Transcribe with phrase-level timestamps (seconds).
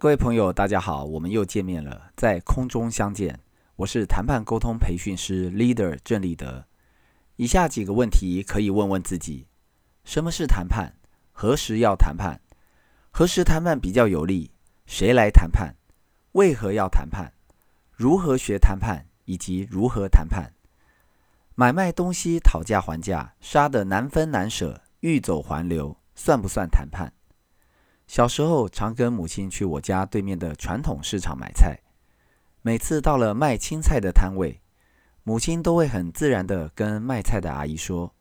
[0.00, 3.40] 各位朋友，大家好，我们又见面了，在空中相见。
[3.74, 6.64] 我是谈判沟通培训师 Leader 郑立德。
[7.34, 9.48] 以下几个问题可以问问自己：
[10.04, 10.92] 什么是谈判？
[11.32, 12.40] 何时要谈判？
[13.10, 14.52] 何时谈判比较有利？
[14.86, 15.74] 谁来谈判？
[16.30, 17.32] 为何要谈判？
[17.90, 19.06] 如何学谈判？
[19.24, 20.52] 以及如何谈判？
[21.56, 27.12] 买卖东西讨价还价，杀得难分难舍，欲走还留，算不算谈判？
[28.08, 31.78] 小时候常跟母亲去我家对面的传统市场买菜。
[32.62, 34.62] 每次到了卖青菜的摊位，
[35.24, 38.14] 母亲都会很自然地跟卖菜的阿姨说：“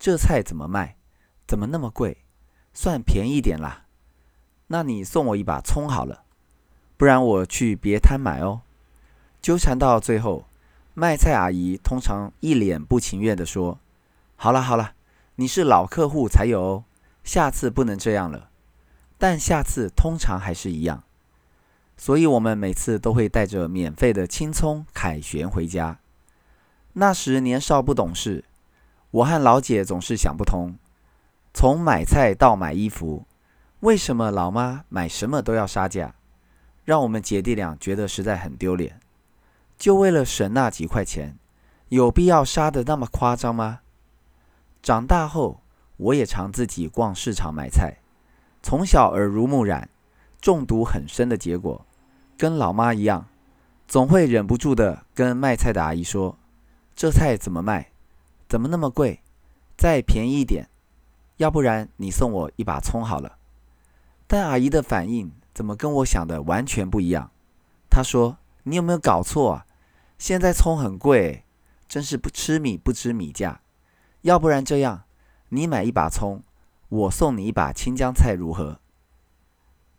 [0.00, 0.96] 这菜怎么卖？
[1.46, 2.24] 怎么那么贵？
[2.72, 3.84] 算便宜点啦。
[4.68, 6.24] 那你送我一把葱好了，
[6.96, 8.62] 不然我去别摊买哦。”
[9.42, 10.46] 纠缠到最后，
[10.94, 13.78] 卖菜阿姨通常一脸不情愿地说
[14.36, 14.94] ：“好了好了，
[15.34, 16.84] 你是老客户才有哦，
[17.22, 18.48] 下次不能这样了。”
[19.18, 21.02] 但下次通常还是一样。
[21.96, 25.98] 所以，我们每次都会带着免费的青葱凯旋回家。
[26.92, 28.44] 那时年少不懂事，
[29.10, 30.76] 我和老姐总是想不通：
[31.52, 33.26] 从买菜到买衣服，
[33.80, 36.14] 为什么老妈买什么都要杀价？
[36.84, 39.00] 让我们姐弟俩觉得实在很丢脸。
[39.76, 41.36] 就为了省那几块钱，
[41.88, 43.80] 有必要杀得那么夸张吗？
[44.82, 45.60] 长大后，
[45.96, 47.98] 我也常自己逛市场买菜，
[48.62, 49.88] 从小耳濡目染，
[50.40, 51.84] 中毒很深的结果。
[52.36, 53.26] 跟老妈一样，
[53.86, 56.38] 总会忍不住的跟卖菜的阿姨说
[56.94, 57.90] ：“这菜怎么卖？
[58.48, 59.20] 怎么那么贵？
[59.76, 60.68] 再便宜一点，
[61.38, 63.38] 要不然你送我一把葱好了。”
[64.26, 67.30] 但阿姨的反应怎么跟我想的完全不一样？
[67.90, 69.66] 她说：“你有没有搞错啊？
[70.18, 71.44] 现在葱很贵，
[71.88, 73.60] 真是不吃米不知米价。
[74.22, 75.04] 要不然这样，
[75.48, 76.42] 你买一把葱，
[76.88, 78.80] 我送你一把青江菜，如何？”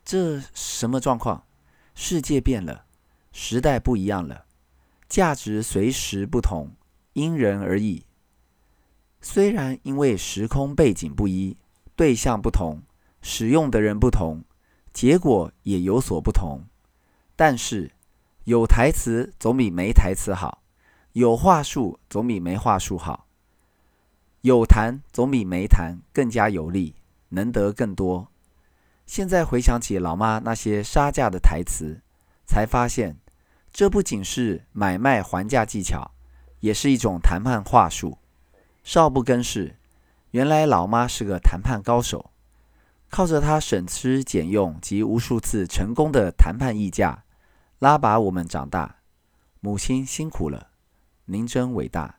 [0.03, 1.45] 这什么状况？
[1.93, 2.85] 世界变了，
[3.31, 4.45] 时代不一样了，
[5.07, 6.71] 价值随时不同，
[7.13, 8.05] 因人而异。
[9.21, 11.57] 虽然因为时空背景不一，
[11.95, 12.81] 对象不同，
[13.21, 14.43] 使用的人不同，
[14.93, 16.63] 结果也有所不同，
[17.35, 17.91] 但是
[18.45, 20.63] 有台词总比没台词好，
[21.11, 23.27] 有话术总比没话术好，
[24.41, 26.95] 有谈总比没谈更加有利，
[27.29, 28.31] 能得更多。
[29.05, 32.01] 现在回想起老妈那些杀价的台词，
[32.45, 33.17] 才发现，
[33.71, 36.11] 这不仅是买卖还价技巧，
[36.61, 38.17] 也是一种谈判话术。
[38.81, 39.75] 少不更事，
[40.31, 42.31] 原来老妈是个谈判高手，
[43.09, 47.25] 靠着她省吃俭用及无数次成功的谈判议价，
[47.79, 48.99] 拉拔我们长大。
[49.59, 50.69] 母亲辛苦了，
[51.25, 52.18] 您真伟大。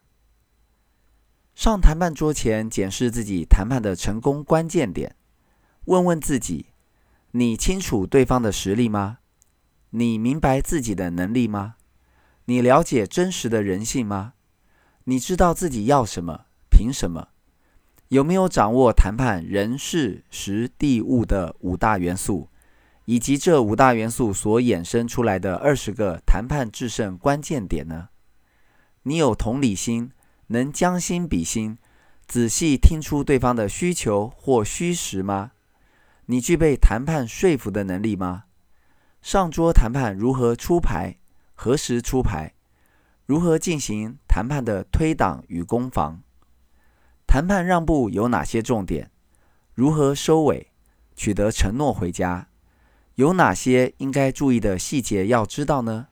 [1.61, 5.15] 上谈判桌前检视自己谈判的成功关键点，
[5.85, 6.69] 问问自己。
[7.33, 9.19] 你清楚对方的实力吗？
[9.91, 11.75] 你明白自己的能力吗？
[12.47, 14.33] 你了解真实的人性吗？
[15.05, 16.47] 你知道自己要什么？
[16.71, 17.29] 凭什么？
[18.09, 22.49] 有没有掌握谈判人事时地物的五大元素，
[23.05, 28.09] 以及这五大元素所衍生出来的二十个谈判制胜关键点呢？
[29.03, 30.13] 你有同理心，
[30.53, 31.79] 能将心比心，
[32.27, 35.53] 仔细听出对方的需求或虚实吗？
[36.27, 38.45] 你具备谈判说服的能力吗？
[39.23, 41.19] 上桌谈判如何出牌？
[41.55, 42.55] 何时出牌？
[43.27, 46.23] 如何进行谈判的推挡与攻防？
[47.29, 49.11] 谈判让步有哪些重点？
[49.75, 50.73] 如何收尾？
[51.15, 52.49] 取得承诺回家？
[53.15, 56.09] 有哪些应该注意的细节要知道呢？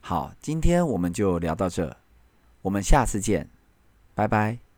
[0.00, 1.96] 好，今天我们就聊到这，
[2.62, 3.48] 我们下次见，
[4.14, 4.69] 拜拜。